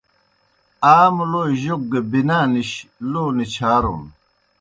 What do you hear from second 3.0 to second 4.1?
لو نِچھارُن۔